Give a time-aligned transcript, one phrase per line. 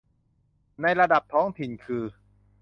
[0.81, 2.03] ในระดับท้องถิ่นคือ